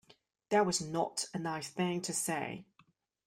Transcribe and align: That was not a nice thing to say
That 0.49 0.65
was 0.65 0.81
not 0.81 1.25
a 1.31 1.37
nice 1.37 1.69
thing 1.69 2.01
to 2.01 2.11
say 2.11 2.65